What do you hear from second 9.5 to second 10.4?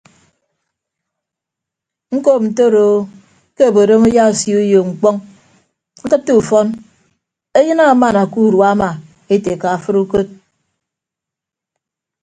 eka fʌd ukod.